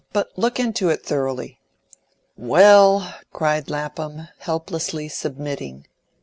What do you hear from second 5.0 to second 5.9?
submitting.